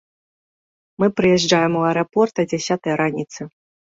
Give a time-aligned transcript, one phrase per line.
[1.01, 3.41] Мы прыязджаем у аэрапорт а дзясятай раніцы.